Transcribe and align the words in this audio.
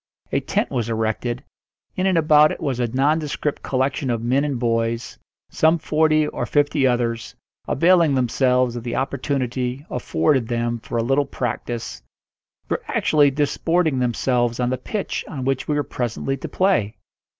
A 0.31 0.39
tent 0.39 0.71
was 0.71 0.89
erected; 0.89 1.43
in 1.95 2.07
and 2.07 2.17
about 2.17 2.51
it 2.51 2.59
was 2.59 2.79
a 2.79 2.87
nondescript 2.87 3.61
collection 3.61 4.09
of 4.09 4.23
men 4.23 4.43
and 4.43 4.57
boys; 4.57 5.19
some 5.51 5.77
forty 5.77 6.25
or 6.25 6.47
fifty 6.47 6.87
others, 6.87 7.35
availing 7.67 8.15
themselves 8.15 8.75
of 8.75 8.81
the 8.83 8.95
opportunity 8.95 9.85
afforded 9.91 10.47
them 10.47 10.79
for 10.79 10.97
a 10.97 11.03
little 11.03 11.27
practice, 11.27 12.01
were 12.67 12.81
actually 12.87 13.29
disporting 13.29 13.99
themselves 13.99 14.59
on 14.59 14.71
the 14.71 14.77
pitch 14.79 15.23
on 15.27 15.45
which 15.45 15.67
we 15.67 15.75
were 15.75 15.83
presently 15.83 16.35
to 16.35 16.47
play. 16.49 16.97